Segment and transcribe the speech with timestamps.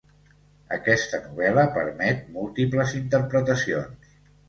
[0.77, 4.15] Aquesta novel·la permet múltiples interpretacions.